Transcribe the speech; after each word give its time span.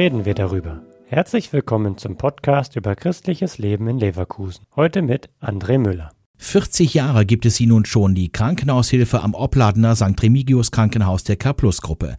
reden 0.00 0.24
wir 0.24 0.32
darüber. 0.32 0.80
Herzlich 1.08 1.52
willkommen 1.52 1.98
zum 1.98 2.16
Podcast 2.16 2.74
über 2.74 2.96
christliches 2.96 3.58
Leben 3.58 3.86
in 3.86 3.98
Leverkusen. 3.98 4.64
Heute 4.74 5.02
mit 5.02 5.28
André 5.42 5.76
Müller. 5.76 6.10
40 6.38 6.94
Jahre 6.94 7.26
gibt 7.26 7.44
es 7.44 7.56
sie 7.56 7.66
nun 7.66 7.84
schon, 7.84 8.14
die 8.14 8.32
Krankenhaushilfe 8.32 9.20
am 9.20 9.34
Opladener 9.34 9.94
St. 9.94 10.22
Remigius 10.22 10.70
Krankenhaus 10.70 11.24
der 11.24 11.36
K-Plus-Gruppe. 11.36 12.16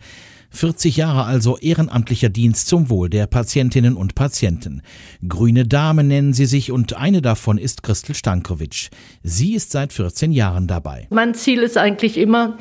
40 0.51 0.97
Jahre 0.97 1.23
also 1.23 1.57
ehrenamtlicher 1.57 2.29
Dienst 2.29 2.67
zum 2.67 2.89
Wohl 2.89 3.09
der 3.09 3.25
Patientinnen 3.25 3.95
und 3.95 4.15
Patienten. 4.15 4.83
Grüne 5.27 5.65
Dame 5.65 6.03
nennen 6.03 6.33
sie 6.33 6.45
sich 6.45 6.71
und 6.71 6.97
eine 6.97 7.21
davon 7.21 7.57
ist 7.57 7.83
Christel 7.83 8.13
Stankovic. 8.13 8.89
Sie 9.23 9.55
ist 9.55 9.71
seit 9.71 9.93
14 9.93 10.31
Jahren 10.31 10.67
dabei. 10.67 11.07
Mein 11.09 11.33
Ziel 11.33 11.59
ist 11.61 11.77
eigentlich 11.77 12.17
immer, 12.17 12.57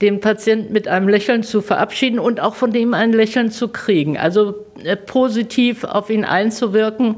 den 0.00 0.20
Patienten 0.20 0.72
mit 0.72 0.88
einem 0.88 1.08
Lächeln 1.08 1.42
zu 1.42 1.60
verabschieden 1.60 2.18
und 2.18 2.40
auch 2.40 2.54
von 2.54 2.72
dem 2.72 2.94
ein 2.94 3.12
Lächeln 3.12 3.50
zu 3.50 3.68
kriegen. 3.68 4.16
Also 4.16 4.66
äh, 4.82 4.96
positiv 4.96 5.84
auf 5.84 6.10
ihn 6.10 6.24
einzuwirken 6.24 7.16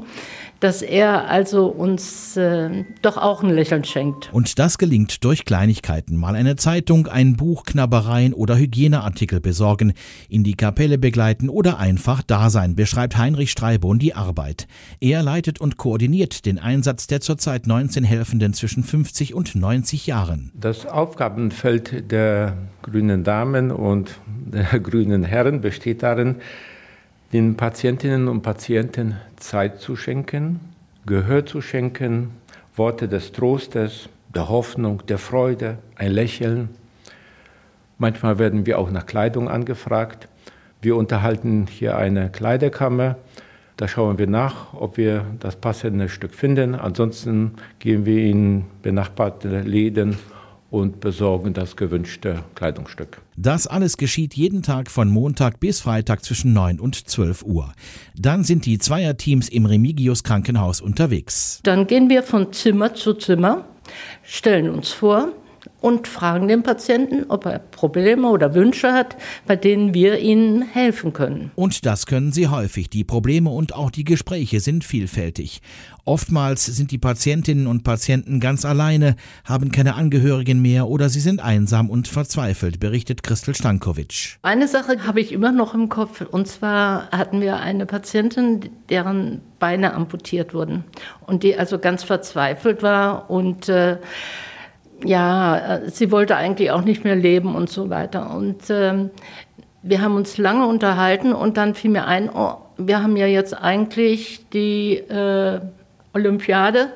dass 0.63 0.81
er 0.81 1.29
also 1.29 1.67
uns 1.67 2.37
äh, 2.37 2.85
doch 3.01 3.17
auch 3.17 3.43
ein 3.43 3.49
Lächeln 3.49 3.83
schenkt. 3.83 4.29
Und 4.31 4.59
das 4.59 4.77
gelingt 4.77 5.25
durch 5.25 5.43
Kleinigkeiten. 5.43 6.15
Mal 6.15 6.35
eine 6.35 6.55
Zeitung, 6.55 7.07
ein 7.07 7.35
Buch, 7.35 7.63
Knabbereien 7.65 8.33
oder 8.33 8.57
Hygieneartikel 8.57 9.41
besorgen, 9.41 9.91
in 10.29 10.45
die 10.45 10.55
Kapelle 10.55 10.97
begleiten 10.97 11.49
oder 11.49 11.79
einfach 11.79 12.23
da 12.23 12.49
sein, 12.49 12.75
beschreibt 12.75 13.17
Heinrich 13.17 13.51
Streibon 13.51 13.99
die 13.99 14.13
Arbeit. 14.13 14.67
Er 15.01 15.21
leitet 15.21 15.59
und 15.59 15.75
koordiniert 15.75 16.45
den 16.45 16.59
Einsatz 16.59 17.07
der 17.07 17.19
zurzeit 17.19 17.67
19 17.67 18.05
Helfenden 18.05 18.53
zwischen 18.53 18.83
50 18.83 19.33
und 19.33 19.55
90 19.55 20.07
Jahren. 20.07 20.53
Das 20.53 20.85
Aufgabenfeld 20.85 22.09
der 22.09 22.55
grünen 22.83 23.25
Damen 23.25 23.69
und 23.69 24.15
der 24.45 24.63
grünen 24.79 25.25
Herren 25.25 25.59
besteht 25.59 26.03
darin, 26.03 26.37
den 27.33 27.57
Patientinnen 27.57 28.27
und 28.27 28.43
Patienten 28.43 29.17
Zeit 29.37 29.81
zu 29.81 29.95
schenken, 29.95 30.59
Gehör 31.07 31.45
zu 31.45 31.61
schenken, 31.61 32.29
Worte 32.75 33.07
des 33.07 33.31
Trostes, 33.31 34.07
der 34.33 34.49
Hoffnung, 34.49 35.01
der 35.07 35.17
Freude, 35.17 35.79
ein 35.95 36.11
Lächeln. 36.11 36.69
Manchmal 37.97 38.37
werden 38.37 38.67
wir 38.67 38.77
auch 38.77 38.91
nach 38.91 39.07
Kleidung 39.07 39.49
angefragt. 39.49 40.27
Wir 40.81 40.95
unterhalten 40.95 41.65
hier 41.67 41.97
eine 41.97 42.29
Kleiderkammer. 42.29 43.15
Da 43.77 43.87
schauen 43.87 44.19
wir 44.19 44.27
nach, 44.27 44.73
ob 44.73 44.97
wir 44.97 45.25
das 45.39 45.55
passende 45.55 46.09
Stück 46.09 46.35
finden. 46.35 46.75
Ansonsten 46.75 47.55
gehen 47.79 48.05
wir 48.05 48.23
in 48.25 48.65
benachbarte 48.83 49.61
Läden 49.61 50.17
und 50.73 51.01
besorgen 51.01 51.53
das 51.53 51.75
gewünschte 51.75 52.43
Kleidungsstück. 52.55 53.21
Das 53.37 53.67
alles 53.67 53.95
geschieht 53.95 54.33
jeden 54.33 54.63
Tag 54.63 54.89
von 54.89 55.07
Montag 55.07 55.59
bis 55.59 55.81
Freitag 55.81 56.23
zwischen 56.25 56.51
9 56.53 56.79
und 56.79 56.95
12 56.95 57.43
Uhr. 57.43 57.73
Dann 58.17 58.43
sind 58.43 58.65
die 58.65 58.79
Zweierteams 58.79 59.49
im 59.49 59.67
Remigius 59.67 60.23
Krankenhaus 60.23 60.81
unterwegs. 60.81 61.59
Dann 61.61 61.85
gehen 61.85 62.09
wir 62.09 62.23
von 62.23 62.51
Zimmer 62.53 62.95
zu 62.95 63.13
Zimmer, 63.13 63.65
stellen 64.23 64.71
uns 64.71 64.89
vor, 64.89 65.33
und 65.83 66.07
fragen 66.07 66.47
den 66.47 66.63
Patienten, 66.63 67.25
ob 67.27 67.45
er 67.45 67.59
Probleme 67.59 68.29
oder 68.29 68.53
Wünsche 68.53 68.93
hat, 68.93 69.17
bei 69.45 69.57
denen 69.57 69.93
wir 69.93 70.19
ihnen 70.19 70.61
helfen 70.61 71.11
können. 71.11 71.51
Und 71.55 71.85
das 71.85 72.05
können 72.05 72.31
sie 72.31 72.47
häufig. 72.47 72.89
Die 72.89 73.03
Probleme 73.03 73.49
und 73.49 73.75
auch 73.75 73.91
die 73.91 74.05
Gespräche 74.05 74.61
sind 74.61 74.85
vielfältig. 74.85 75.61
Oftmals 76.05 76.65
sind 76.65 76.91
die 76.91 76.97
Patientinnen 76.97 77.67
und 77.67 77.83
Patienten 77.83 78.39
ganz 78.39 78.63
alleine, 78.63 79.17
haben 79.43 79.73
keine 79.73 79.95
Angehörigen 79.95 80.61
mehr 80.61 80.87
oder 80.87 81.09
sie 81.09 81.19
sind 81.19 81.41
einsam 81.41 81.89
und 81.89 82.07
verzweifelt, 82.07 82.79
berichtet 82.79 83.21
Christel 83.21 83.53
Stankovic. 83.53 84.37
Eine 84.41 84.69
Sache 84.69 85.05
habe 85.05 85.19
ich 85.19 85.33
immer 85.33 85.51
noch 85.51 85.73
im 85.73 85.89
Kopf. 85.89 86.21
Und 86.21 86.47
zwar 86.47 87.09
hatten 87.11 87.41
wir 87.41 87.57
eine 87.57 87.85
Patientin, 87.85 88.69
deren 88.89 89.41
Beine 89.59 89.95
amputiert 89.95 90.53
wurden 90.53 90.85
und 91.27 91.43
die 91.43 91.57
also 91.57 91.77
ganz 91.77 92.03
verzweifelt 92.03 92.83
war 92.83 93.29
und 93.29 93.67
äh, 93.67 93.97
ja, 95.03 95.77
äh, 95.77 95.89
sie 95.89 96.11
wollte 96.11 96.35
eigentlich 96.35 96.71
auch 96.71 96.81
nicht 96.81 97.03
mehr 97.03 97.15
leben 97.15 97.55
und 97.55 97.69
so 97.69 97.89
weiter. 97.89 98.35
Und 98.35 98.69
ähm, 98.69 99.09
wir 99.81 100.01
haben 100.01 100.15
uns 100.15 100.37
lange 100.37 100.65
unterhalten 100.65 101.33
und 101.33 101.57
dann 101.57 101.75
fiel 101.75 101.91
mir 101.91 102.05
ein, 102.05 102.29
oh, 102.29 102.55
wir 102.77 103.03
haben 103.03 103.17
ja 103.17 103.27
jetzt 103.27 103.53
eigentlich 103.53 104.45
die 104.51 104.95
äh, 104.95 105.59
Olympiade, 106.13 106.89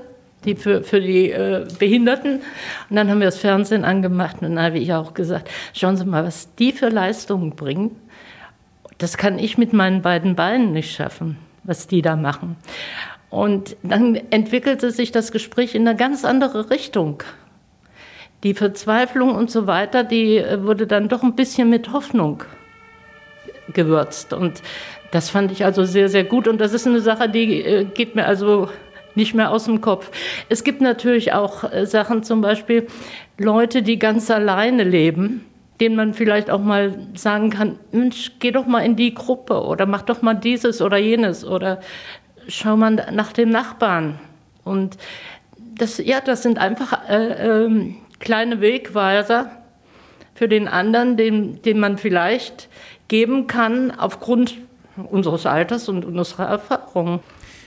die 0.45 0.55
für, 0.55 0.83
für 0.83 1.01
die 1.01 1.31
äh, 1.31 1.67
Behinderten. 1.79 2.41
Und 2.89 2.95
dann 2.95 3.09
haben 3.09 3.19
wir 3.19 3.27
das 3.27 3.39
Fernsehen 3.39 3.83
angemacht 3.83 4.37
und 4.41 4.55
dann 4.55 4.61
habe 4.61 4.79
ich 4.79 4.93
auch 4.93 5.13
gesagt, 5.13 5.49
schauen 5.73 5.97
Sie 5.97 6.05
mal, 6.05 6.23
was 6.23 6.53
die 6.55 6.71
für 6.71 6.89
Leistungen 6.89 7.51
bringen. 7.51 7.95
Das 8.97 9.17
kann 9.17 9.37
ich 9.37 9.57
mit 9.57 9.73
meinen 9.73 10.01
beiden 10.01 10.35
Beinen 10.35 10.71
nicht 10.71 10.95
schaffen, 10.95 11.37
was 11.63 11.87
die 11.87 12.01
da 12.01 12.15
machen. 12.15 12.55
Und 13.29 13.75
dann 13.83 14.15
entwickelte 14.15 14.91
sich 14.91 15.11
das 15.11 15.31
Gespräch 15.31 15.75
in 15.75 15.87
eine 15.87 15.97
ganz 15.97 16.23
andere 16.23 16.69
Richtung 16.69 17.21
die 18.47 18.53
Verzweiflung 18.53 19.35
und 19.35 19.51
so 19.51 19.67
weiter, 19.67 20.05
die 20.05 20.37
äh, 20.37 20.63
wurde 20.63 20.87
dann 20.87 21.09
doch 21.09 21.21
ein 21.21 21.35
bisschen 21.35 21.69
mit 21.69 21.91
Hoffnung 21.91 22.43
gewürzt. 23.73 24.31
Und 24.31 24.61
das 25.11 25.29
fand 25.29 25.51
ich 25.51 25.65
also 25.65 25.83
sehr, 25.83 26.07
sehr 26.07 26.23
gut. 26.23 26.47
Und 26.47 26.61
das 26.61 26.73
ist 26.73 26.87
eine 26.87 27.01
Sache, 27.01 27.27
die 27.27 27.61
äh, 27.61 27.83
geht 27.83 28.15
mir 28.15 28.25
also 28.25 28.69
nicht 29.15 29.33
mehr 29.33 29.51
aus 29.51 29.65
dem 29.65 29.81
Kopf. 29.81 30.11
Es 30.47 30.63
gibt 30.63 30.79
natürlich 30.79 31.33
auch 31.33 31.69
äh, 31.69 31.85
Sachen, 31.85 32.23
zum 32.23 32.39
Beispiel 32.39 32.87
Leute, 33.37 33.81
die 33.81 33.99
ganz 33.99 34.31
alleine 34.31 34.85
leben, 34.85 35.43
denen 35.81 35.97
man 35.97 36.13
vielleicht 36.13 36.49
auch 36.49 36.61
mal 36.61 36.97
sagen 37.15 37.49
kann, 37.49 37.77
Mensch, 37.91 38.31
geh 38.39 38.51
doch 38.51 38.65
mal 38.65 38.79
in 38.79 38.95
die 38.95 39.13
Gruppe 39.13 39.61
oder 39.61 39.85
mach 39.85 40.03
doch 40.03 40.21
mal 40.21 40.35
dieses 40.35 40.81
oder 40.81 40.97
jenes 40.97 41.43
oder 41.43 41.81
schau 42.47 42.77
mal 42.77 42.91
nach 43.11 43.33
dem 43.33 43.49
Nachbarn. 43.49 44.19
Und 44.63 44.97
das, 45.59 45.97
ja, 45.97 46.21
das 46.21 46.43
sind 46.43 46.59
einfach 46.59 47.09
äh, 47.09 47.65
äh, 47.65 47.93
kleine 48.19 48.61
Wegweiser 48.61 49.51
für 50.33 50.47
den 50.47 50.67
anderen, 50.67 51.17
den, 51.17 51.61
den 51.61 51.79
man 51.79 51.97
vielleicht 51.97 52.69
geben 53.07 53.47
kann 53.47 53.91
aufgrund 53.91 54.55
unseres 55.09 55.45
Alters 55.45 55.89
und 55.89 56.05
unserer 56.05 56.47
Erfahrungen. 56.47 57.19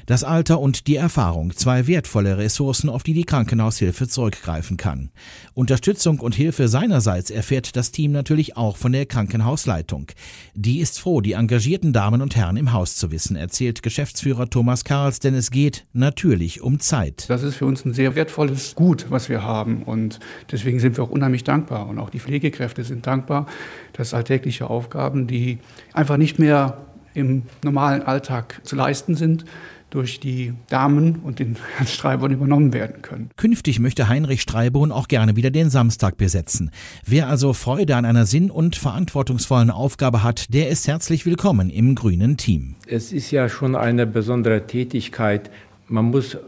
Das 0.06 0.24
Alter 0.24 0.60
und 0.60 0.86
die 0.86 0.96
Erfahrung, 0.96 1.54
zwei 1.54 1.86
wertvolle 1.86 2.38
Ressourcen, 2.38 2.88
auf 2.88 3.02
die 3.02 3.14
die 3.14 3.24
Krankenhaushilfe 3.24 4.08
zurückgreifen 4.08 4.76
kann. 4.76 5.10
Unterstützung 5.54 6.20
und 6.20 6.34
Hilfe 6.34 6.68
seinerseits 6.68 7.30
erfährt 7.30 7.76
das 7.76 7.92
Team 7.92 8.12
natürlich 8.12 8.56
auch 8.56 8.76
von 8.76 8.92
der 8.92 9.06
Krankenhausleitung. 9.06 10.06
Die 10.54 10.80
ist 10.80 10.98
froh, 10.98 11.20
die 11.20 11.32
engagierten 11.32 11.92
Damen 11.92 12.22
und 12.22 12.36
Herren 12.36 12.56
im 12.56 12.72
Haus 12.72 12.96
zu 12.96 13.10
wissen, 13.10 13.36
erzählt 13.36 13.82
Geschäftsführer 13.82 14.48
Thomas 14.48 14.84
Karls, 14.84 15.20
denn 15.20 15.34
es 15.34 15.50
geht 15.50 15.86
natürlich 15.92 16.62
um 16.62 16.80
Zeit. 16.80 17.28
Das 17.28 17.42
ist 17.42 17.56
für 17.56 17.66
uns 17.66 17.84
ein 17.84 17.94
sehr 17.94 18.14
wertvolles 18.14 18.74
Gut, 18.74 19.06
was 19.10 19.28
wir 19.28 19.42
haben 19.42 19.82
und 19.82 20.20
deswegen 20.50 20.80
sind 20.80 20.96
wir 20.96 21.04
auch 21.04 21.10
unheimlich 21.10 21.44
dankbar 21.44 21.88
und 21.88 21.98
auch 21.98 22.10
die 22.10 22.20
Pflegekräfte 22.20 22.84
sind 22.84 23.06
dankbar, 23.06 23.46
dass 23.92 24.14
alltägliche 24.14 24.68
Aufgaben, 24.68 25.26
die 25.26 25.58
einfach 25.92 26.16
nicht 26.16 26.38
mehr 26.38 26.78
im 27.14 27.42
normalen 27.64 28.02
Alltag 28.02 28.60
zu 28.64 28.76
leisten 28.76 29.14
sind, 29.16 29.44
durch 29.90 30.20
die 30.20 30.54
Damen 30.68 31.16
und 31.16 31.38
den 31.38 31.56
Herrn 31.76 31.86
Streiborn 31.86 32.32
übernommen 32.32 32.72
werden 32.72 33.02
können. 33.02 33.30
Künftig 33.36 33.80
möchte 33.80 34.08
Heinrich 34.08 34.42
Streiborn 34.42 34.92
auch 34.92 35.08
gerne 35.08 35.36
wieder 35.36 35.50
den 35.50 35.70
Samstag 35.70 36.16
besetzen. 36.16 36.70
Wer 37.04 37.28
also 37.28 37.52
Freude 37.52 37.96
an 37.96 38.04
einer 38.04 38.26
sinn- 38.26 38.50
und 38.50 38.76
verantwortungsvollen 38.76 39.70
Aufgabe 39.70 40.22
hat, 40.22 40.52
der 40.54 40.68
ist 40.68 40.88
herzlich 40.88 41.26
willkommen 41.26 41.70
im 41.70 41.94
grünen 41.94 42.36
Team. 42.36 42.76
Es 42.86 43.12
ist 43.12 43.30
ja 43.30 43.48
schon 43.48 43.76
eine 43.76 44.06
besondere 44.06 44.66
Tätigkeit. 44.66 45.50
Man 45.88 46.06
muss 46.06 46.38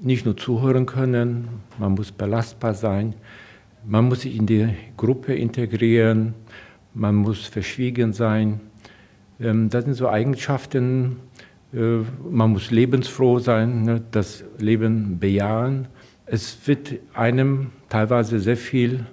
nicht 0.00 0.24
nur 0.24 0.36
zuhören 0.36 0.86
können, 0.86 1.48
man 1.78 1.92
muss 1.92 2.12
belastbar 2.12 2.74
sein, 2.74 3.14
man 3.86 4.06
muss 4.06 4.22
sich 4.22 4.36
in 4.36 4.46
die 4.46 4.68
Gruppe 4.96 5.34
integrieren, 5.34 6.34
man 6.94 7.14
muss 7.14 7.46
verschwiegen 7.46 8.12
sein. 8.12 8.60
Ähm, 9.40 9.70
das 9.70 9.84
sind 9.84 9.94
so 9.94 10.08
Eigenschaften, 10.08 11.16
man 11.72 12.50
muss 12.50 12.70
lebensfroh 12.70 13.38
sein, 13.38 13.82
ne, 13.82 14.02
das 14.10 14.44
Leben 14.58 15.18
bejahen. 15.18 15.88
Es 16.26 16.66
wird 16.66 16.94
einem 17.14 17.70
teilweise 17.88 18.40
sehr 18.40 18.56
viel 18.56 19.06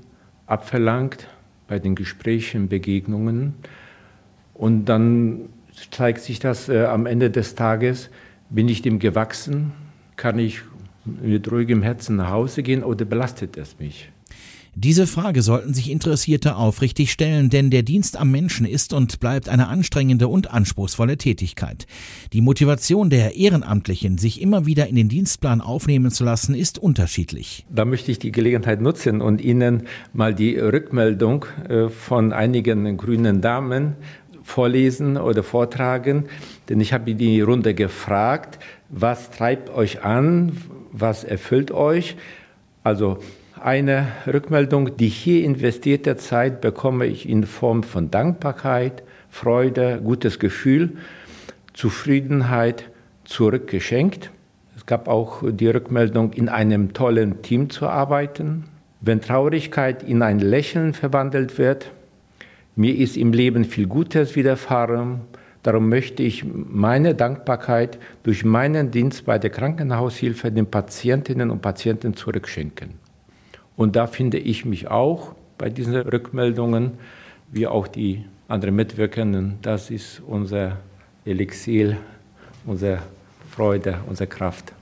abverlangt 0.48 1.28
bei 1.68 1.80
den 1.80 1.96
Gesprächen, 1.96 2.68
Begegnungen. 2.68 3.56
Und 4.54 4.86
dann 4.86 5.50
zeigt 5.92 6.22
sich 6.22 6.40
das 6.40 6.70
äh, 6.70 6.86
am 6.86 7.06
Ende 7.06 7.30
des 7.30 7.56
Tages, 7.56 8.10
bin 8.50 8.70
ich 8.70 8.82
dem 8.82 9.00
gewachsen, 9.00 9.74
kann 10.16 10.40
ich 10.40 10.62
mit 11.06 11.52
ruhigem 11.52 11.84
Herzen 11.84 12.16
nach 12.16 12.32
Hause 12.32 12.64
gehen 12.64 12.84
oder 12.84 13.06
belastet 13.06 13.58
es 13.58 13.78
mich? 13.80 14.10
Diese 14.80 15.08
Frage 15.08 15.42
sollten 15.42 15.74
sich 15.74 15.90
Interessierte 15.90 16.56
aufrichtig 16.56 17.12
stellen, 17.12 17.50
denn 17.50 17.72
der 17.72 17.82
Dienst 17.82 18.16
am 18.16 18.30
Menschen 18.30 18.64
ist 18.64 18.94
und 18.94 19.20
bleibt 19.20 19.50
eine 19.50 19.70
anstrengende 19.70 20.28
und 20.28 20.54
anspruchsvolle 20.54 21.18
Tätigkeit. 21.18 21.88
Die 22.32 22.42
Motivation 22.42 23.10
der 23.10 23.36
Ehrenamtlichen, 23.36 24.20
sich 24.20 24.40
immer 24.40 24.68
wieder 24.68 24.86
in 24.86 24.96
den 24.96 25.10
Dienstplan 25.10 25.62
aufnehmen 25.62 26.12
zu 26.12 26.24
lassen, 26.24 26.54
ist 26.54 26.78
unterschiedlich. 26.78 27.66
Da 27.72 27.86
möchte 27.86 28.12
ich 28.12 28.20
die 28.20 28.32
Gelegenheit 28.32 28.80
nutzen 28.80 29.20
und 29.20 29.42
Ihnen 29.42 29.88
mal 30.14 30.36
die 30.36 30.56
Rückmeldung 30.60 31.46
äh, 31.68 31.90
von 31.90 32.32
einigen 32.32 32.98
grünen 32.98 33.42
Damen 33.42 33.96
vorlesen 34.44 35.18
oder 35.18 35.42
vortragen. 35.42 36.26
Denn 36.70 36.80
ich 36.82 36.94
habe 36.94 37.16
die 37.16 37.42
Runde 37.42 37.74
gefragt, 37.74 38.60
was 38.90 39.32
treibt 39.32 39.72
euch 39.72 40.04
an, 40.04 40.56
was 40.92 41.24
erfüllt 41.24 41.72
euch? 41.72 42.16
Also 42.84 43.18
eine 43.64 44.08
Rückmeldung, 44.26 44.98
die 44.98 45.08
hier 45.08 45.44
investierte 45.44 46.18
Zeit 46.18 46.62
bekomme 46.62 47.06
ich 47.06 47.28
in 47.28 47.46
Form 47.46 47.84
von 47.84 48.12
Dankbarkeit, 48.12 49.04
Freude, 49.30 50.02
gutes 50.04 50.40
Gefühl, 50.40 50.98
Zufriedenheit 51.74 52.90
zurückgeschenkt. 53.26 54.32
Es 54.76 54.86
gab 54.86 55.08
auch 55.08 55.44
die 55.46 55.68
Rückmeldung, 55.68 56.34
in 56.34 56.50
einem 56.50 56.94
tollen 56.94 57.42
Team 57.42 57.70
zu 57.70 57.88
arbeiten. 57.88 58.66
Wenn 59.02 59.22
Traurigkeit 59.22 60.04
in 60.04 60.22
ein 60.22 60.40
Lächeln 60.40 60.94
verwandelt 60.94 61.58
wird, 61.58 61.92
mir 62.76 62.96
ist 62.96 63.18
im 63.18 63.34
Leben 63.34 63.66
viel 63.66 63.88
Gutes 63.88 64.36
widerfahren, 64.36 65.22
darum 65.64 65.90
möchte 65.90 66.24
ich 66.24 66.44
meine 66.46 67.16
Dankbarkeit 67.16 67.98
durch 68.24 68.46
meinen 68.46 68.92
Dienst 68.92 69.26
bei 69.26 69.40
der 69.40 69.50
Krankenhaushilfe 69.50 70.52
den 70.52 70.66
Patientinnen 70.66 71.50
und 71.50 71.62
Patienten 71.62 72.16
zurückschenken. 72.16 73.07
Und 73.78 73.96
da 73.96 74.08
finde 74.08 74.40
ich 74.40 74.66
mich 74.66 74.90
auch 74.90 75.36
bei 75.58 75.70
diesen 75.70 75.96
Rückmeldungen, 75.96 76.94
wie 77.52 77.68
auch 77.68 77.88
die 77.88 78.26
anderen 78.50 78.76
Mitwirkenden. 78.76 79.60
Das 79.62 79.90
ist 79.90 80.22
unser 80.28 80.78
Elixier, 81.24 81.98
unsere 82.66 83.00
Freude, 83.52 84.00
unsere 84.08 84.28
Kraft. 84.28 84.74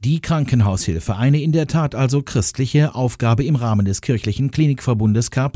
Die 0.00 0.20
Krankenhaushilfe, 0.20 1.16
eine 1.16 1.40
in 1.40 1.52
der 1.52 1.66
Tat 1.66 1.94
also 1.94 2.22
christliche 2.22 2.94
Aufgabe 2.94 3.44
im 3.44 3.56
Rahmen 3.56 3.86
des 3.86 4.02
kirchlichen 4.02 4.50
Klinikverbundes 4.50 5.30
K+. 5.30 5.48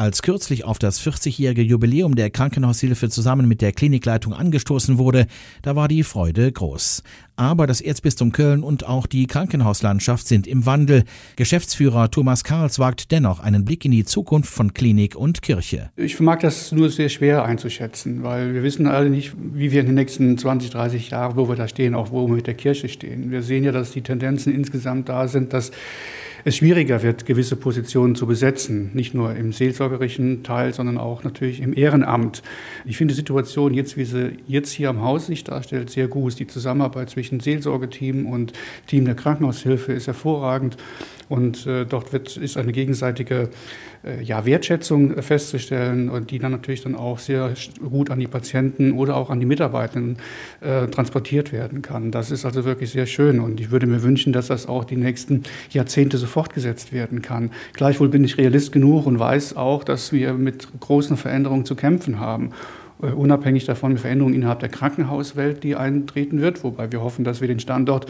Als 0.00 0.22
kürzlich 0.22 0.64
auf 0.64 0.78
das 0.78 0.98
40-jährige 1.02 1.60
Jubiläum 1.60 2.14
der 2.14 2.30
Krankenhaushilfe 2.30 3.10
zusammen 3.10 3.46
mit 3.46 3.60
der 3.60 3.72
Klinikleitung 3.72 4.32
angestoßen 4.32 4.96
wurde, 4.96 5.26
da 5.60 5.76
war 5.76 5.88
die 5.88 6.04
Freude 6.04 6.50
groß. 6.50 7.02
Aber 7.36 7.66
das 7.66 7.82
Erzbistum 7.82 8.32
Köln 8.32 8.62
und 8.62 8.86
auch 8.86 9.06
die 9.06 9.26
Krankenhauslandschaft 9.26 10.26
sind 10.26 10.46
im 10.46 10.64
Wandel. 10.64 11.04
Geschäftsführer 11.36 12.10
Thomas 12.10 12.44
Karls 12.44 12.78
wagt 12.78 13.10
dennoch 13.10 13.40
einen 13.40 13.66
Blick 13.66 13.84
in 13.84 13.90
die 13.90 14.06
Zukunft 14.06 14.50
von 14.50 14.72
Klinik 14.72 15.16
und 15.16 15.42
Kirche. 15.42 15.90
Ich 15.96 16.16
vermag 16.16 16.38
das 16.38 16.72
nur 16.72 16.88
sehr 16.88 17.10
schwer 17.10 17.44
einzuschätzen, 17.44 18.22
weil 18.22 18.54
wir 18.54 18.62
wissen 18.62 18.86
alle 18.86 19.10
nicht, 19.10 19.34
wie 19.52 19.70
wir 19.70 19.80
in 19.80 19.86
den 19.86 19.96
nächsten 19.96 20.38
20, 20.38 20.70
30 20.70 21.10
Jahren, 21.10 21.36
wo 21.36 21.46
wir 21.46 21.56
da 21.56 21.68
stehen, 21.68 21.94
auch 21.94 22.10
wo 22.10 22.26
wir 22.26 22.36
mit 22.36 22.46
der 22.46 22.54
Kirche 22.54 22.88
stehen. 22.88 23.30
Wir 23.30 23.42
sehen 23.42 23.64
ja, 23.64 23.72
dass 23.72 23.90
die 23.90 24.00
Tendenzen 24.00 24.54
insgesamt 24.54 25.10
da 25.10 25.28
sind, 25.28 25.52
dass 25.52 25.72
es 26.44 26.56
schwieriger 26.56 27.02
wird, 27.02 27.26
gewisse 27.26 27.56
Positionen 27.56 28.14
zu 28.14 28.26
besetzen. 28.26 28.90
Nicht 28.94 29.14
nur 29.14 29.34
im 29.34 29.52
seelsorgerischen 29.52 30.42
Teil, 30.42 30.72
sondern 30.74 30.98
auch 30.98 31.24
natürlich 31.24 31.60
im 31.60 31.76
Ehrenamt. 31.76 32.42
Ich 32.84 32.96
finde 32.96 33.12
die 33.12 33.18
Situation 33.18 33.74
jetzt, 33.74 33.96
wie 33.96 34.04
sie 34.04 34.38
jetzt 34.46 34.72
hier 34.72 34.90
am 34.90 35.02
Haus 35.02 35.26
sich 35.26 35.44
darstellt, 35.44 35.90
sehr 35.90 36.08
gut. 36.08 36.38
Die 36.38 36.46
Zusammenarbeit 36.46 37.10
zwischen 37.10 37.40
Seelsorgeteam 37.40 38.26
und 38.26 38.52
Team 38.86 39.04
der 39.04 39.14
Krankenhaushilfe 39.14 39.92
ist 39.92 40.06
hervorragend. 40.06 40.76
Und 41.28 41.64
äh, 41.66 41.86
dort 41.86 42.12
wird, 42.12 42.36
ist 42.36 42.56
eine 42.56 42.72
gegenseitige 42.72 43.50
äh, 44.04 44.22
ja, 44.22 44.44
Wertschätzung 44.46 45.22
festzustellen 45.22 46.08
und 46.08 46.30
die 46.30 46.38
dann 46.38 46.52
natürlich 46.52 46.82
dann 46.82 46.96
auch 46.96 47.18
sehr 47.18 47.54
gut 47.88 48.10
an 48.10 48.18
die 48.18 48.26
Patienten 48.26 48.92
oder 48.92 49.16
auch 49.16 49.30
an 49.30 49.40
die 49.40 49.46
Mitarbeitenden 49.46 50.16
äh, 50.60 50.86
transportiert 50.86 51.52
werden 51.52 51.82
kann. 51.82 52.10
Das 52.10 52.30
ist 52.30 52.44
also 52.44 52.64
wirklich 52.64 52.90
sehr 52.90 53.06
schön 53.06 53.40
und 53.40 53.60
ich 53.60 53.70
würde 53.70 53.86
mir 53.86 54.02
wünschen, 54.02 54.32
dass 54.32 54.48
das 54.48 54.66
auch 54.66 54.84
die 54.84 54.96
nächsten 54.96 55.42
Jahrzehnte 55.70 56.18
so 56.18 56.26
fortgesetzt 56.30 56.92
werden 56.92 57.20
kann. 57.20 57.50
Gleichwohl 57.74 58.08
bin 58.08 58.24
ich 58.24 58.38
Realist 58.38 58.72
genug 58.72 59.06
und 59.06 59.18
weiß 59.18 59.56
auch, 59.56 59.84
dass 59.84 60.12
wir 60.12 60.32
mit 60.32 60.68
großen 60.80 61.16
Veränderungen 61.16 61.64
zu 61.64 61.74
kämpfen 61.74 62.18
haben 62.18 62.52
unabhängig 63.06 63.64
davon 63.64 63.96
Veränderungen 63.98 64.34
innerhalb 64.34 64.60
der 64.60 64.68
Krankenhauswelt, 64.68 65.64
die 65.64 65.76
eintreten 65.76 66.40
wird, 66.40 66.64
wobei 66.64 66.90
wir 66.92 67.02
hoffen, 67.02 67.24
dass 67.24 67.40
wir 67.40 67.48
den 67.48 67.60
Standort 67.60 68.06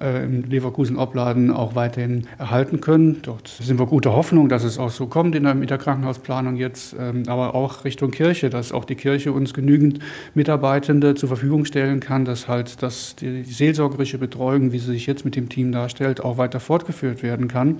äh, 0.00 0.24
im 0.24 0.44
Leverkusen-Obladen 0.44 1.50
auch 1.50 1.74
weiterhin 1.74 2.26
erhalten 2.38 2.80
können. 2.80 3.20
Dort 3.22 3.48
sind 3.48 3.78
wir 3.78 3.86
guter 3.86 4.14
Hoffnung, 4.14 4.48
dass 4.48 4.64
es 4.64 4.78
auch 4.78 4.90
so 4.90 5.06
kommt 5.06 5.34
in 5.34 5.44
der, 5.44 5.54
mit 5.54 5.70
der 5.70 5.78
Krankenhausplanung 5.78 6.56
jetzt, 6.56 6.96
ähm, 6.98 7.24
aber 7.26 7.54
auch 7.54 7.84
Richtung 7.84 8.10
Kirche, 8.10 8.50
dass 8.50 8.72
auch 8.72 8.84
die 8.84 8.94
Kirche 8.94 9.32
uns 9.32 9.52
genügend 9.52 9.98
Mitarbeitende 10.34 11.14
zur 11.14 11.28
Verfügung 11.28 11.64
stellen 11.64 12.00
kann, 12.00 12.24
dass 12.24 12.48
halt 12.48 12.82
dass 12.82 13.16
die, 13.16 13.42
die 13.42 13.52
seelsorgerische 13.52 14.18
Betreuung, 14.18 14.72
wie 14.72 14.78
sie 14.78 14.92
sich 14.92 15.06
jetzt 15.06 15.24
mit 15.24 15.36
dem 15.36 15.48
Team 15.48 15.72
darstellt, 15.72 16.24
auch 16.24 16.38
weiter 16.38 16.60
fortgeführt 16.60 17.22
werden 17.22 17.48
kann 17.48 17.76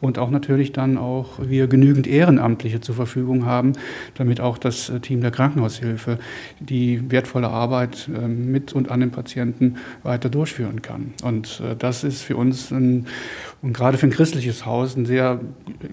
und 0.00 0.18
auch 0.18 0.30
natürlich 0.30 0.72
dann 0.72 0.98
auch 0.98 1.38
wir 1.40 1.68
genügend 1.68 2.06
Ehrenamtliche 2.06 2.80
zur 2.80 2.94
Verfügung 2.94 3.46
haben, 3.46 3.72
damit 4.14 4.40
auch 4.40 4.58
das 4.58 4.90
äh, 4.90 5.00
Team 5.00 5.22
der 5.22 5.30
Krankenhaushilfe 5.30 5.91
die 6.60 7.10
wertvolle 7.10 7.48
Arbeit 7.48 8.08
ähm, 8.14 8.50
mit 8.50 8.72
und 8.72 8.90
an 8.90 9.00
den 9.00 9.10
Patienten 9.10 9.76
weiter 10.02 10.28
durchführen 10.28 10.82
kann. 10.82 11.14
Und 11.22 11.60
äh, 11.60 11.76
das 11.76 12.04
ist 12.04 12.22
für 12.22 12.36
uns 12.36 12.70
ein, 12.70 13.06
und 13.62 13.72
gerade 13.72 13.98
für 13.98 14.06
ein 14.06 14.10
christliches 14.10 14.66
Haus 14.66 14.96
ein 14.96 15.06
sehr 15.06 15.40